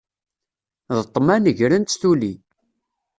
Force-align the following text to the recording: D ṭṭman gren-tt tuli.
D 0.97 0.99
ṭṭman 1.07 1.43
gren-tt 1.59 1.97
tuli. 2.01 2.33